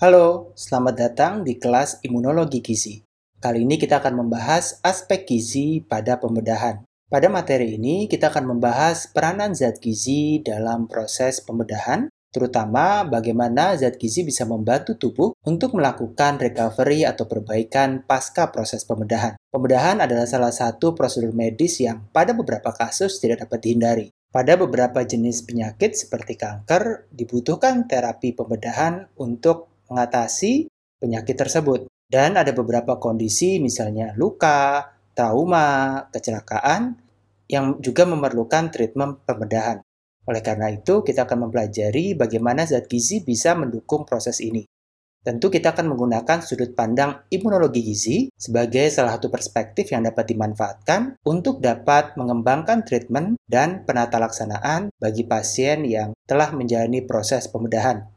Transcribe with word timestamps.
Halo, 0.00 0.56
selamat 0.56 0.94
datang 0.96 1.32
di 1.44 1.60
kelas 1.60 2.00
Imunologi 2.00 2.64
Gizi. 2.64 3.04
Kali 3.36 3.68
ini 3.68 3.76
kita 3.76 4.00
akan 4.00 4.24
membahas 4.24 4.80
aspek 4.80 5.28
gizi 5.28 5.84
pada 5.84 6.16
pembedahan. 6.16 6.88
Pada 7.12 7.28
materi 7.28 7.76
ini, 7.76 8.08
kita 8.08 8.32
akan 8.32 8.56
membahas 8.56 9.12
peranan 9.12 9.52
zat 9.52 9.76
gizi 9.76 10.40
dalam 10.40 10.88
proses 10.88 11.44
pembedahan, 11.44 12.08
terutama 12.32 13.04
bagaimana 13.04 13.76
zat 13.76 14.00
gizi 14.00 14.24
bisa 14.24 14.48
membantu 14.48 14.96
tubuh 14.96 15.36
untuk 15.44 15.76
melakukan 15.76 16.40
recovery 16.40 17.04
atau 17.04 17.28
perbaikan 17.28 18.00
pasca 18.00 18.48
proses 18.48 18.88
pembedahan. 18.88 19.36
Pembedahan 19.52 20.00
adalah 20.00 20.24
salah 20.24 20.56
satu 20.56 20.96
prosedur 20.96 21.36
medis 21.36 21.76
yang 21.76 22.08
pada 22.08 22.32
beberapa 22.32 22.72
kasus 22.72 23.20
tidak 23.20 23.44
dapat 23.44 23.68
dihindari. 23.68 24.08
Pada 24.30 24.54
beberapa 24.54 25.02
jenis 25.02 25.42
penyakit 25.42 25.92
seperti 25.92 26.38
kanker, 26.38 27.10
dibutuhkan 27.10 27.90
terapi 27.90 28.30
pembedahan 28.30 29.10
untuk 29.18 29.69
mengatasi 29.90 30.70
penyakit 31.02 31.36
tersebut. 31.36 31.90
Dan 32.10 32.34
ada 32.34 32.50
beberapa 32.50 32.98
kondisi 32.98 33.62
misalnya 33.62 34.14
luka, 34.18 34.90
trauma, 35.14 36.06
kecelakaan 36.10 36.98
yang 37.50 37.78
juga 37.82 38.06
memerlukan 38.06 38.70
treatment 38.70 39.22
pembedahan. 39.26 39.82
Oleh 40.26 40.42
karena 40.42 40.70
itu, 40.70 41.02
kita 41.02 41.26
akan 41.26 41.50
mempelajari 41.50 42.14
bagaimana 42.14 42.62
zat 42.66 42.86
gizi 42.86 43.22
bisa 43.26 43.54
mendukung 43.58 44.06
proses 44.06 44.38
ini. 44.38 44.62
Tentu 45.20 45.52
kita 45.52 45.76
akan 45.76 45.92
menggunakan 45.92 46.40
sudut 46.40 46.72
pandang 46.72 47.28
imunologi 47.28 47.84
gizi 47.84 48.32
sebagai 48.32 48.88
salah 48.88 49.20
satu 49.20 49.28
perspektif 49.28 49.92
yang 49.92 50.08
dapat 50.08 50.32
dimanfaatkan 50.32 51.20
untuk 51.28 51.60
dapat 51.60 52.16
mengembangkan 52.16 52.88
treatment 52.88 53.36
dan 53.44 53.84
penata 53.84 54.16
laksanaan 54.16 54.88
bagi 54.96 55.28
pasien 55.28 55.84
yang 55.84 56.16
telah 56.24 56.56
menjalani 56.56 57.04
proses 57.04 57.52
pembedahan. 57.52 58.08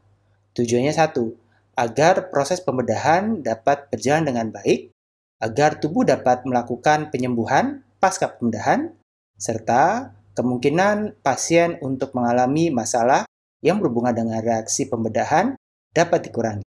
Tujuannya 0.56 0.96
satu, 0.96 1.43
agar 1.74 2.30
proses 2.30 2.62
pembedahan 2.62 3.42
dapat 3.42 3.90
berjalan 3.90 4.26
dengan 4.26 4.46
baik, 4.50 4.94
agar 5.42 5.78
tubuh 5.78 6.06
dapat 6.06 6.46
melakukan 6.46 7.12
penyembuhan 7.12 7.84
pasca 7.98 8.32
pembedahan, 8.34 8.94
serta 9.36 10.14
kemungkinan 10.34 11.22
pasien 11.22 11.78
untuk 11.82 12.14
mengalami 12.14 12.70
masalah 12.70 13.26
yang 13.62 13.80
berhubungan 13.80 14.12
dengan 14.14 14.40
reaksi 14.42 14.86
pembedahan 14.90 15.56
dapat 15.94 16.28
dikurangi. 16.28 16.66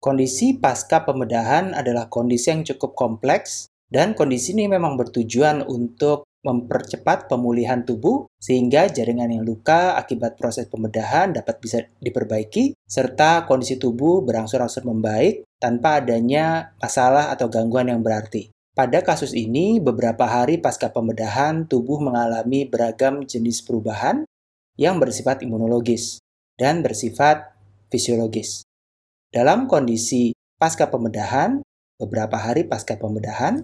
Kondisi 0.00 0.56
pasca 0.60 1.04
pembedahan 1.04 1.72
adalah 1.72 2.12
kondisi 2.12 2.52
yang 2.52 2.60
cukup 2.64 2.92
kompleks 2.92 3.72
dan 3.88 4.12
kondisi 4.12 4.52
ini 4.52 4.68
memang 4.68 5.00
bertujuan 5.00 5.64
untuk 5.64 6.28
mempercepat 6.44 7.26
pemulihan 7.26 7.82
tubuh 7.82 8.28
sehingga 8.36 8.86
jaringan 8.92 9.32
yang 9.32 9.44
luka 9.48 9.96
akibat 9.96 10.36
proses 10.36 10.68
pembedahan 10.68 11.32
dapat 11.32 11.56
bisa 11.58 11.82
diperbaiki 11.98 12.76
serta 12.84 13.48
kondisi 13.48 13.80
tubuh 13.80 14.20
berangsur-angsur 14.22 14.84
membaik 14.84 15.48
tanpa 15.56 16.04
adanya 16.04 16.76
masalah 16.76 17.32
atau 17.32 17.48
gangguan 17.48 17.88
yang 17.88 18.04
berarti. 18.04 18.52
Pada 18.76 19.00
kasus 19.00 19.32
ini, 19.32 19.78
beberapa 19.80 20.28
hari 20.28 20.60
pasca 20.60 20.90
pembedahan, 20.92 21.64
tubuh 21.64 22.02
mengalami 22.02 22.68
beragam 22.68 23.24
jenis 23.24 23.62
perubahan 23.64 24.26
yang 24.76 25.00
bersifat 25.00 25.46
imunologis 25.46 26.20
dan 26.60 26.84
bersifat 26.84 27.54
fisiologis. 27.88 28.66
Dalam 29.32 29.70
kondisi 29.70 30.34
pasca 30.60 30.90
pembedahan, 30.90 31.64
beberapa 31.96 32.36
hari 32.36 32.68
pasca 32.68 32.98
pembedahan, 33.00 33.63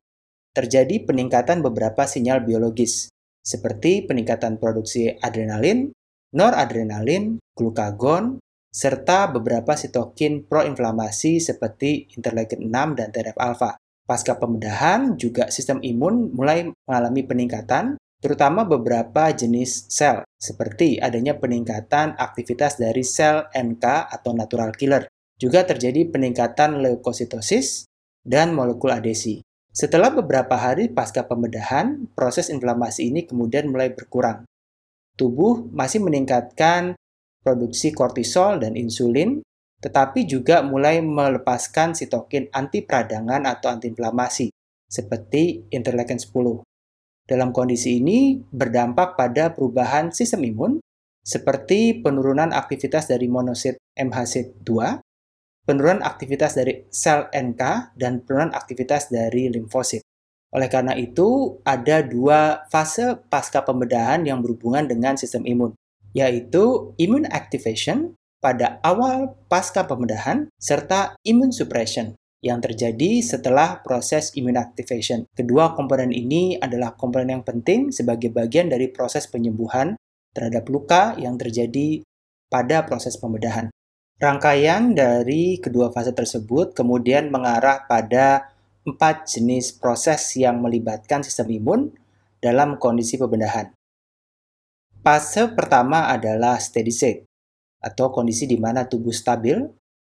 terjadi 0.50 1.06
peningkatan 1.06 1.62
beberapa 1.62 2.06
sinyal 2.06 2.42
biologis, 2.42 3.10
seperti 3.40 4.06
peningkatan 4.06 4.58
produksi 4.58 5.14
adrenalin, 5.22 5.94
noradrenalin, 6.34 7.38
glukagon, 7.56 8.38
serta 8.70 9.30
beberapa 9.34 9.74
sitokin 9.74 10.46
proinflamasi 10.46 11.42
seperti 11.42 12.06
interleukin 12.14 12.70
6 12.70 12.98
dan 12.98 13.08
TNF-alpha. 13.10 13.78
Pasca 14.06 14.38
pembedahan, 14.38 15.14
juga 15.14 15.50
sistem 15.54 15.78
imun 15.82 16.34
mulai 16.34 16.66
mengalami 16.66 17.22
peningkatan, 17.22 17.94
terutama 18.18 18.66
beberapa 18.66 19.30
jenis 19.30 19.86
sel, 19.86 20.26
seperti 20.34 20.98
adanya 20.98 21.38
peningkatan 21.38 22.18
aktivitas 22.18 22.78
dari 22.78 23.06
sel 23.06 23.46
NK 23.54 24.10
atau 24.10 24.34
natural 24.34 24.74
killer, 24.74 25.06
juga 25.38 25.62
terjadi 25.62 26.10
peningkatan 26.10 26.82
leukositosis 26.82 27.86
dan 28.26 28.50
molekul 28.50 28.90
adesi. 28.90 29.40
Setelah 29.70 30.10
beberapa 30.10 30.58
hari 30.58 30.90
pasca 30.90 31.22
pembedahan, 31.30 32.10
proses 32.18 32.50
inflamasi 32.50 33.06
ini 33.06 33.22
kemudian 33.22 33.70
mulai 33.70 33.94
berkurang. 33.94 34.42
Tubuh 35.14 35.70
masih 35.70 36.02
meningkatkan 36.02 36.98
produksi 37.46 37.94
kortisol 37.94 38.58
dan 38.58 38.74
insulin, 38.74 39.38
tetapi 39.78 40.26
juga 40.26 40.66
mulai 40.66 40.98
melepaskan 40.98 41.94
sitokin 41.94 42.50
anti 42.50 42.82
peradangan 42.82 43.46
atau 43.46 43.70
antiinflamasi, 43.70 44.50
seperti 44.90 45.70
interleukin 45.70 46.18
10. 46.18 46.66
Dalam 47.30 47.54
kondisi 47.54 48.02
ini 48.02 48.42
berdampak 48.42 49.14
pada 49.14 49.54
perubahan 49.54 50.10
sistem 50.10 50.50
imun, 50.50 50.72
seperti 51.22 52.02
penurunan 52.02 52.50
aktivitas 52.50 53.06
dari 53.06 53.30
monosit 53.30 53.78
MHC2 53.94 54.66
penurunan 55.70 56.02
aktivitas 56.02 56.58
dari 56.58 56.82
sel 56.90 57.30
NK 57.30 57.94
dan 57.94 58.26
penurunan 58.26 58.50
aktivitas 58.50 59.06
dari 59.06 59.46
limfosit. 59.46 60.02
Oleh 60.50 60.66
karena 60.66 60.98
itu, 60.98 61.62
ada 61.62 62.02
dua 62.02 62.66
fase 62.66 63.14
pasca 63.30 63.62
pembedahan 63.62 64.26
yang 64.26 64.42
berhubungan 64.42 64.90
dengan 64.90 65.14
sistem 65.14 65.46
imun, 65.46 65.78
yaitu 66.10 66.90
immune 66.98 67.30
activation 67.30 68.18
pada 68.42 68.82
awal 68.82 69.38
pasca 69.46 69.86
pembedahan 69.86 70.50
serta 70.58 71.14
immune 71.22 71.54
suppression 71.54 72.18
yang 72.42 72.58
terjadi 72.58 73.22
setelah 73.22 73.78
proses 73.86 74.34
immune 74.34 74.58
activation. 74.58 75.22
Kedua 75.38 75.78
komponen 75.78 76.10
ini 76.10 76.58
adalah 76.58 76.98
komponen 76.98 77.38
yang 77.38 77.44
penting 77.46 77.94
sebagai 77.94 78.34
bagian 78.34 78.66
dari 78.66 78.90
proses 78.90 79.30
penyembuhan 79.30 79.94
terhadap 80.34 80.66
luka 80.66 81.14
yang 81.14 81.38
terjadi 81.38 82.02
pada 82.50 82.82
proses 82.82 83.14
pembedahan. 83.14 83.70
Rangkaian 84.20 84.92
dari 84.92 85.56
kedua 85.56 85.88
fase 85.88 86.12
tersebut 86.12 86.76
kemudian 86.76 87.32
mengarah 87.32 87.88
pada 87.88 88.52
empat 88.84 89.24
jenis 89.24 89.72
proses 89.72 90.36
yang 90.36 90.60
melibatkan 90.60 91.24
sistem 91.24 91.48
imun 91.56 91.80
dalam 92.36 92.76
kondisi 92.76 93.16
pembedahan. 93.16 93.72
Fase 95.00 95.48
pertama 95.56 96.12
adalah 96.12 96.60
steady 96.60 96.92
state, 96.92 97.24
atau 97.80 98.12
kondisi 98.12 98.44
di 98.44 98.60
mana 98.60 98.84
tubuh 98.84 99.08
stabil, 99.08 99.56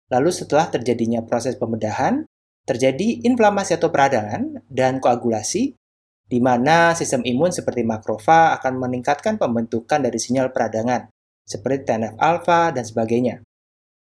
lalu 0.10 0.30
setelah 0.34 0.66
terjadinya 0.74 1.22
proses 1.22 1.54
pembedahan, 1.54 2.26
terjadi 2.66 3.22
inflamasi 3.22 3.78
atau 3.78 3.94
peradangan 3.94 4.66
dan 4.66 4.98
koagulasi, 4.98 5.78
di 6.26 6.40
mana 6.42 6.98
sistem 6.98 7.22
imun 7.22 7.54
seperti 7.54 7.86
makrofa 7.86 8.58
akan 8.58 8.82
meningkatkan 8.82 9.38
pembentukan 9.38 10.02
dari 10.02 10.18
sinyal 10.18 10.50
peradangan, 10.50 11.06
seperti 11.46 11.86
TNF-alpha 11.86 12.74
dan 12.74 12.82
sebagainya. 12.82 13.47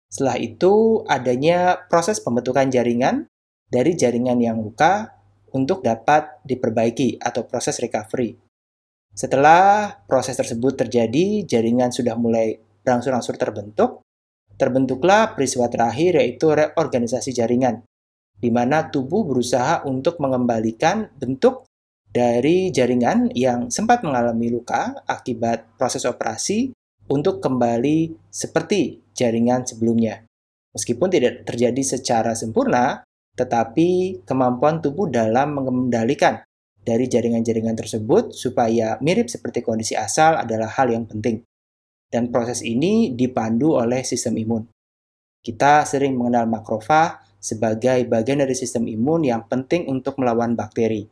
Setelah 0.07 0.39
itu, 0.39 1.03
adanya 1.07 1.75
proses 1.91 2.23
pembentukan 2.23 2.71
jaringan 2.71 3.27
dari 3.67 3.93
jaringan 3.99 4.39
yang 4.39 4.63
luka 4.63 5.11
untuk 5.51 5.83
dapat 5.83 6.39
diperbaiki 6.47 7.19
atau 7.19 7.43
proses 7.47 7.79
recovery. 7.83 8.35
Setelah 9.17 9.91
proses 10.05 10.37
tersebut 10.37 10.77
terjadi, 10.77 11.43
jaringan 11.43 11.89
sudah 11.89 12.13
mulai 12.15 12.55
berangsur-angsur 12.85 13.35
terbentuk. 13.35 14.05
Terbentuklah 14.57 15.33
peristiwa 15.33 15.69
terakhir 15.69 16.17
yaitu 16.21 16.49
reorganisasi 16.53 17.33
jaringan, 17.33 17.85
di 18.37 18.49
mana 18.49 18.89
tubuh 18.89 19.25
berusaha 19.25 19.85
untuk 19.85 20.21
mengembalikan 20.21 21.09
bentuk 21.17 21.65
dari 22.07 22.69
jaringan 22.73 23.33
yang 23.33 23.69
sempat 23.69 24.01
mengalami 24.01 24.49
luka 24.49 24.97
akibat 25.05 25.77
proses 25.77 26.05
operasi 26.05 26.76
untuk 27.07 27.39
kembali 27.39 28.29
seperti 28.31 29.01
jaringan 29.15 29.63
sebelumnya. 29.63 30.23
Meskipun 30.75 31.09
tidak 31.09 31.47
terjadi 31.47 31.81
secara 31.81 32.37
sempurna, 32.37 33.01
tetapi 33.33 34.21
kemampuan 34.27 34.81
tubuh 34.81 35.09
dalam 35.09 35.57
mengendalikan 35.57 36.45
dari 36.87 37.11
jaringan-jaringan 37.11 37.75
tersebut 37.75 38.31
supaya 38.31 38.95
mirip 39.03 39.27
seperti 39.27 39.59
kondisi 39.59 39.93
asal 39.97 40.39
adalah 40.39 40.71
hal 40.71 40.87
yang 40.87 41.03
penting. 41.03 41.43
Dan 42.07 42.31
proses 42.31 42.63
ini 42.63 43.11
dipandu 43.11 43.75
oleh 43.75 43.99
sistem 44.07 44.39
imun. 44.39 44.63
Kita 45.43 45.83
sering 45.83 46.15
mengenal 46.15 46.47
makrofag 46.47 47.19
sebagai 47.37 48.07
bagian 48.07 48.39
dari 48.39 48.55
sistem 48.55 48.87
imun 48.87 49.27
yang 49.27 49.43
penting 49.45 49.87
untuk 49.91 50.15
melawan 50.19 50.55
bakteri. 50.55 51.03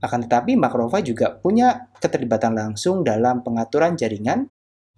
Akan 0.00 0.24
tetapi 0.24 0.56
makrofag 0.56 1.04
juga 1.04 1.36
punya 1.36 1.92
keterlibatan 2.00 2.56
langsung 2.56 3.04
dalam 3.04 3.44
pengaturan 3.44 4.00
jaringan 4.00 4.48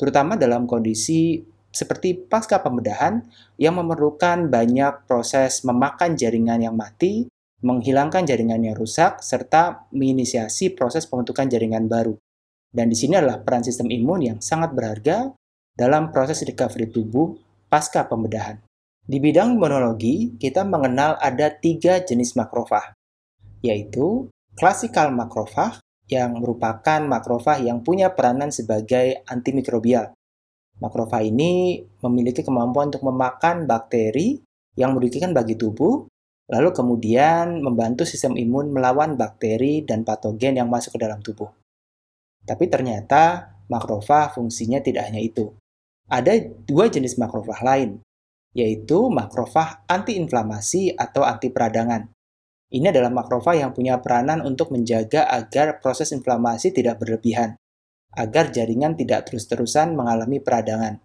terutama 0.02 0.34
dalam 0.34 0.66
kondisi 0.66 1.38
seperti 1.70 2.18
pasca 2.26 2.58
pembedahan 2.58 3.22
yang 3.54 3.78
memerlukan 3.78 4.50
banyak 4.50 5.06
proses 5.06 5.62
memakan 5.62 6.18
jaringan 6.18 6.58
yang 6.58 6.74
mati, 6.74 7.30
menghilangkan 7.62 8.26
jaringan 8.26 8.66
yang 8.66 8.74
rusak, 8.74 9.22
serta 9.22 9.86
menginisiasi 9.94 10.74
proses 10.74 11.06
pembentukan 11.06 11.46
jaringan 11.46 11.86
baru. 11.86 12.18
Dan 12.66 12.90
di 12.90 12.98
sini 12.98 13.14
adalah 13.14 13.46
peran 13.46 13.62
sistem 13.62 13.94
imun 13.94 14.20
yang 14.26 14.38
sangat 14.42 14.74
berharga 14.74 15.30
dalam 15.78 16.10
proses 16.10 16.42
recovery 16.42 16.90
tubuh 16.90 17.38
pasca 17.70 18.02
pembedahan. 18.02 18.58
Di 19.06 19.22
bidang 19.22 19.54
imunologi, 19.54 20.34
kita 20.34 20.66
mengenal 20.66 21.14
ada 21.22 21.46
tiga 21.54 22.02
jenis 22.02 22.34
makrofag, 22.34 22.90
yaitu 23.62 24.26
klasikal 24.58 25.14
makrofag 25.14 25.78
yang 26.12 26.36
merupakan 26.36 27.00
makrofag 27.00 27.64
yang 27.64 27.80
punya 27.80 28.12
peranan 28.12 28.52
sebagai 28.52 29.24
antimikrobial. 29.24 30.12
Makrofag 30.76 31.32
ini 31.32 31.80
memiliki 32.04 32.44
kemampuan 32.44 32.92
untuk 32.92 33.08
memakan 33.08 33.64
bakteri 33.64 34.44
yang 34.76 34.92
merugikan 34.92 35.32
bagi 35.32 35.56
tubuh, 35.56 36.04
lalu 36.52 36.68
kemudian 36.76 37.64
membantu 37.64 38.04
sistem 38.04 38.36
imun 38.36 38.68
melawan 38.72 39.16
bakteri 39.16 39.80
dan 39.86 40.04
patogen 40.04 40.60
yang 40.60 40.68
masuk 40.68 40.96
ke 40.96 41.00
dalam 41.00 41.24
tubuh. 41.24 41.48
Tapi 42.42 42.66
ternyata 42.66 43.54
makrofag 43.70 44.34
fungsinya 44.34 44.82
tidak 44.82 45.08
hanya 45.08 45.22
itu. 45.22 45.54
Ada 46.10 46.36
dua 46.66 46.90
jenis 46.90 47.16
makrofag 47.16 47.62
lain, 47.62 47.90
yaitu 48.52 49.08
makrofag 49.08 49.80
antiinflamasi 49.88 50.98
atau 50.98 51.24
anti 51.24 51.48
peradangan. 51.48 52.10
Ini 52.72 52.88
adalah 52.88 53.12
makrofag 53.12 53.60
yang 53.60 53.76
punya 53.76 54.00
peranan 54.00 54.40
untuk 54.40 54.72
menjaga 54.72 55.28
agar 55.28 55.84
proses 55.84 56.08
inflamasi 56.08 56.72
tidak 56.72 57.04
berlebihan, 57.04 57.60
agar 58.16 58.48
jaringan 58.48 58.96
tidak 58.96 59.28
terus-terusan 59.28 59.92
mengalami 59.92 60.40
peradangan. 60.40 61.04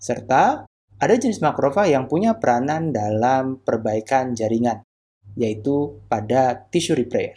Serta 0.00 0.64
ada 0.96 1.14
jenis 1.20 1.44
makrofag 1.44 1.92
yang 1.92 2.08
punya 2.08 2.40
peranan 2.40 2.88
dalam 2.88 3.60
perbaikan 3.60 4.32
jaringan, 4.32 4.80
yaitu 5.36 6.00
pada 6.08 6.56
tissue 6.72 6.96
repair. 6.96 7.36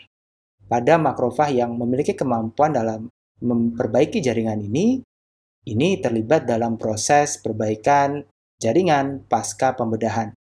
Pada 0.71 0.95
makrofag 0.95 1.51
yang 1.51 1.75
memiliki 1.75 2.15
kemampuan 2.15 2.71
dalam 2.71 3.11
memperbaiki 3.43 4.23
jaringan 4.23 4.63
ini, 4.63 5.03
ini 5.67 5.99
terlibat 5.99 6.47
dalam 6.47 6.79
proses 6.79 7.35
perbaikan 7.43 8.23
jaringan 8.63 9.27
pasca 9.27 9.75
pembedahan. 9.75 10.36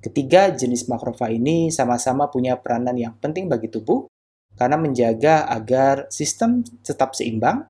Ketiga 0.00 0.48
jenis 0.48 0.88
makrofag 0.88 1.36
ini 1.36 1.68
sama-sama 1.68 2.32
punya 2.32 2.56
peranan 2.56 2.96
yang 2.96 3.20
penting 3.20 3.52
bagi 3.52 3.68
tubuh 3.68 4.08
karena 4.56 4.80
menjaga 4.80 5.44
agar 5.48 6.08
sistem 6.08 6.64
tetap 6.80 7.12
seimbang, 7.12 7.68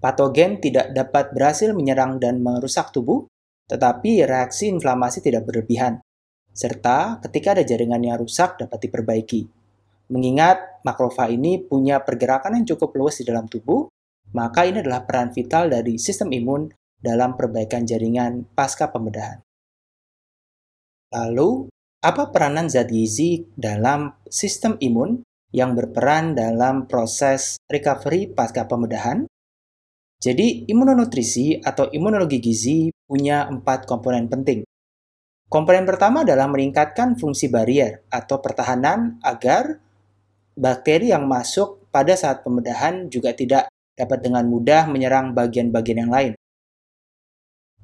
patogen 0.00 0.60
tidak 0.60 0.92
dapat 0.92 1.32
berhasil 1.32 1.72
menyerang 1.72 2.20
dan 2.20 2.44
merusak 2.44 2.92
tubuh, 2.92 3.24
tetapi 3.72 4.28
reaksi 4.28 4.68
inflamasi 4.68 5.24
tidak 5.24 5.48
berlebihan, 5.48 6.04
serta 6.52 7.24
ketika 7.24 7.56
ada 7.56 7.64
jaringan 7.64 8.04
yang 8.04 8.16
rusak 8.20 8.60
dapat 8.60 8.88
diperbaiki. 8.88 9.48
Mengingat 10.12 10.84
makrofag 10.84 11.34
ini 11.34 11.58
punya 11.58 12.04
pergerakan 12.04 12.60
yang 12.60 12.66
cukup 12.76 12.94
luas 12.94 13.18
di 13.18 13.24
dalam 13.26 13.48
tubuh, 13.48 13.88
maka 14.36 14.68
ini 14.68 14.84
adalah 14.84 15.08
peran 15.08 15.32
vital 15.32 15.72
dari 15.72 15.96
sistem 15.96 16.30
imun 16.30 16.68
dalam 17.00 17.34
perbaikan 17.34 17.82
jaringan 17.82 18.44
pasca 18.54 18.92
pembedahan. 18.92 19.45
Lalu, 21.16 21.72
apa 22.04 22.28
peranan 22.28 22.68
zat 22.68 22.92
gizi 22.92 23.48
dalam 23.56 24.12
sistem 24.28 24.76
imun 24.76 25.24
yang 25.56 25.72
berperan 25.72 26.36
dalam 26.36 26.84
proses 26.84 27.56
recovery 27.72 28.28
pasca 28.28 28.68
pembedahan? 28.68 29.24
Jadi, 30.20 30.68
imunonutrisi 30.68 31.56
atau 31.64 31.88
imunologi 31.88 32.36
gizi 32.36 32.92
punya 33.08 33.48
empat 33.48 33.88
komponen 33.88 34.28
penting. 34.28 34.68
Komponen 35.48 35.88
pertama 35.88 36.20
adalah 36.26 36.50
meningkatkan 36.52 37.16
fungsi 37.16 37.48
barrier 37.48 38.04
atau 38.12 38.42
pertahanan 38.42 39.16
agar 39.24 39.80
bakteri 40.52 41.14
yang 41.14 41.24
masuk 41.24 41.88
pada 41.88 42.12
saat 42.18 42.42
pembedahan 42.42 43.08
juga 43.08 43.32
tidak 43.32 43.70
dapat 43.96 44.20
dengan 44.20 44.44
mudah 44.44 44.84
menyerang 44.90 45.32
bagian-bagian 45.32 46.04
yang 46.04 46.12
lain. 46.12 46.32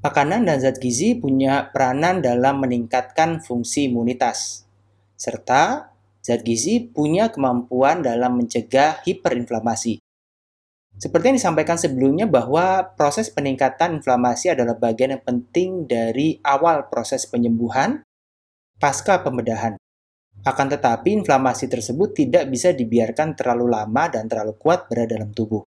Makanan 0.02 0.50
dan 0.50 0.58
zat 0.58 0.82
gizi 0.82 1.14
punya 1.14 1.70
peranan 1.70 2.19
dalam 2.19 2.58
meningkatkan 2.58 3.38
fungsi 3.38 3.87
imunitas, 3.87 4.66
serta 5.14 5.94
zat 6.19 6.43
gizi 6.43 6.82
punya 6.90 7.31
kemampuan 7.31 8.02
dalam 8.02 8.34
mencegah 8.34 8.99
hiperinflamasi. 9.06 10.02
Seperti 10.99 11.25
yang 11.31 11.38
disampaikan 11.38 11.78
sebelumnya 11.78 12.26
bahwa 12.26 12.82
proses 12.99 13.31
peningkatan 13.31 14.02
inflamasi 14.02 14.50
adalah 14.50 14.75
bagian 14.75 15.14
yang 15.14 15.22
penting 15.22 15.87
dari 15.87 16.34
awal 16.43 16.90
proses 16.90 17.22
penyembuhan 17.31 18.02
pasca 18.82 19.22
pembedahan. 19.22 19.78
Akan 20.43 20.66
tetapi 20.66 21.14
inflamasi 21.22 21.70
tersebut 21.70 22.10
tidak 22.19 22.50
bisa 22.50 22.75
dibiarkan 22.75 23.38
terlalu 23.38 23.70
lama 23.70 24.10
dan 24.10 24.26
terlalu 24.26 24.58
kuat 24.58 24.90
berada 24.90 25.14
dalam 25.14 25.31
tubuh. 25.31 25.62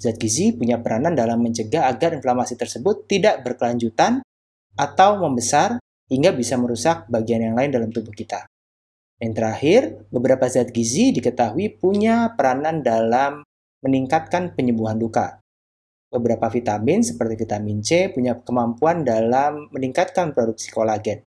Zat 0.00 0.16
gizi 0.16 0.56
punya 0.56 0.80
peranan 0.80 1.12
dalam 1.12 1.44
mencegah 1.44 1.84
agar 1.92 2.16
inflamasi 2.16 2.56
tersebut 2.56 3.04
tidak 3.04 3.44
berkelanjutan 3.44 4.24
atau 4.72 5.20
membesar 5.20 5.76
hingga 6.08 6.32
bisa 6.32 6.56
merusak 6.56 7.04
bagian 7.12 7.44
yang 7.44 7.52
lain 7.52 7.68
dalam 7.68 7.92
tubuh 7.92 8.16
kita. 8.16 8.48
Yang 9.20 9.32
terakhir, 9.36 9.80
beberapa 10.08 10.48
zat 10.48 10.72
gizi 10.72 11.12
diketahui 11.12 11.76
punya 11.76 12.32
peranan 12.32 12.80
dalam 12.80 13.44
meningkatkan 13.84 14.56
penyembuhan 14.56 14.96
luka. 14.96 15.36
Beberapa 16.08 16.48
vitamin 16.48 17.04
seperti 17.04 17.44
vitamin 17.44 17.84
C 17.84 18.08
punya 18.08 18.40
kemampuan 18.40 19.04
dalam 19.04 19.68
meningkatkan 19.68 20.32
produksi 20.32 20.72
kolagen. 20.72 21.20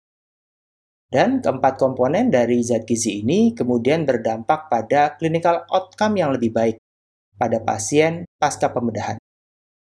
Dan 1.14 1.46
keempat 1.46 1.78
komponen 1.78 2.34
dari 2.34 2.66
zat 2.66 2.90
gizi 2.90 3.22
ini 3.22 3.54
kemudian 3.54 4.02
berdampak 4.02 4.66
pada 4.66 5.14
clinical 5.14 5.62
outcome 5.70 6.18
yang 6.18 6.34
lebih 6.34 6.50
baik 6.50 6.82
pada 7.38 7.62
pasien 7.62 8.26
pasca 8.38 8.72
pembedahan. 8.72 9.18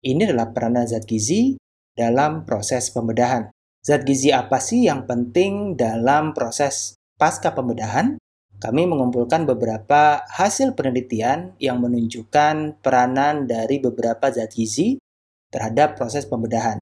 Ini 0.03 0.31
adalah 0.31 0.51
peranan 0.51 0.87
zat 0.87 1.07
gizi 1.07 1.55
dalam 1.95 2.43
proses 2.43 2.91
pembedahan. 2.91 3.53
Zat 3.83 4.03
gizi 4.07 4.31
apa 4.31 4.59
sih 4.63 4.87
yang 4.87 5.07
penting 5.07 5.75
dalam 5.79 6.35
proses 6.35 6.99
pasca 7.19 7.55
pembedahan? 7.55 8.19
Kami 8.63 8.87
mengumpulkan 8.87 9.43
beberapa 9.43 10.23
hasil 10.31 10.79
penelitian 10.79 11.59
yang 11.59 11.83
menunjukkan 11.83 12.79
peranan 12.79 13.51
dari 13.51 13.83
beberapa 13.83 14.31
zat 14.31 14.55
gizi 14.55 15.03
terhadap 15.51 15.99
proses 15.99 16.31
pembedahan 16.31 16.79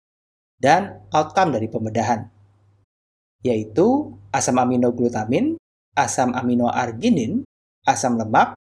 dan 0.61 1.01
outcome 1.09 1.57
dari 1.57 1.73
pembedahan, 1.73 2.29
yaitu 3.41 4.13
asam 4.29 4.61
amino 4.61 4.93
glutamin, 4.93 5.57
asam 5.97 6.37
amino 6.37 6.69
arginin, 6.69 7.49
asam 7.89 8.21
lemak, 8.21 8.60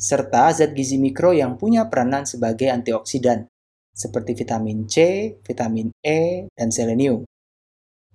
serta 0.00 0.48
zat 0.56 0.72
gizi 0.72 0.96
mikro 0.96 1.36
yang 1.36 1.60
punya 1.60 1.92
peranan 1.92 2.24
sebagai 2.24 2.72
antioksidan, 2.72 3.44
seperti 3.92 4.32
vitamin 4.32 4.88
C, 4.88 4.96
vitamin 5.44 5.92
E, 6.00 6.48
dan 6.56 6.72
selenium. 6.72 7.28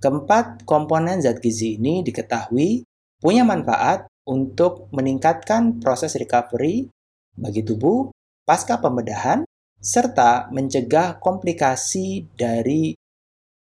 Keempat 0.01 0.65
komponen 0.65 1.21
zat 1.21 1.37
gizi 1.39 1.77
ini 1.77 2.01
diketahui 2.01 2.81
punya 3.21 3.45
manfaat 3.45 4.09
untuk 4.25 4.89
meningkatkan 4.89 5.77
proses 5.77 6.17
recovery 6.17 6.89
bagi 7.37 7.61
tubuh 7.61 8.09
pasca 8.43 8.81
pembedahan, 8.81 9.45
serta 9.77 10.49
mencegah 10.49 11.21
komplikasi 11.21 12.25
dari 12.33 12.97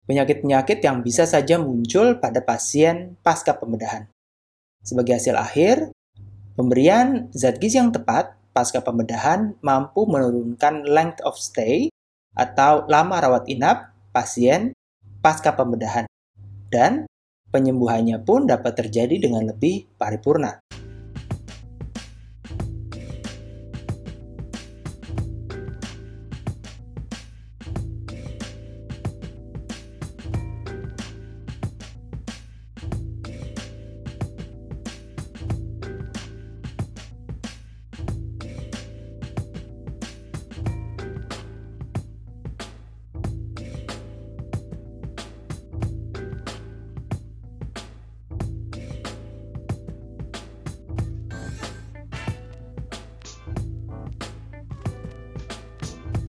penyakit-penyakit 0.08 0.82
yang 0.82 1.04
bisa 1.04 1.28
saja 1.28 1.60
muncul 1.60 2.18
pada 2.18 2.42
pasien 2.42 3.14
pasca 3.22 3.54
pembedahan. 3.54 4.08
Sebagai 4.82 5.20
hasil 5.20 5.36
akhir, 5.36 5.76
Pemberian 6.58 7.30
zat 7.30 7.62
gizi 7.62 7.78
yang 7.78 7.94
tepat 7.94 8.34
pasca 8.50 8.82
pembedahan 8.82 9.54
mampu 9.62 10.10
menurunkan 10.10 10.90
length 10.90 11.22
of 11.22 11.38
stay 11.38 11.86
atau 12.34 12.82
lama 12.90 13.14
rawat 13.22 13.46
inap 13.46 13.94
pasien 14.10 14.74
pasca 15.22 15.54
pembedahan 15.54 16.10
dan 16.66 17.06
penyembuhannya 17.54 18.18
pun 18.26 18.50
dapat 18.50 18.74
terjadi 18.74 19.22
dengan 19.22 19.46
lebih 19.46 19.86
paripurna. 20.02 20.58